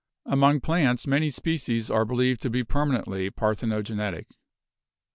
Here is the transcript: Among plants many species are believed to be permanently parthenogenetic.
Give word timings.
Among 0.25 0.61
plants 0.61 1.05
many 1.05 1.29
species 1.29 1.91
are 1.91 2.05
believed 2.05 2.41
to 2.41 2.49
be 2.49 2.63
permanently 2.63 3.29
parthenogenetic. 3.29 4.25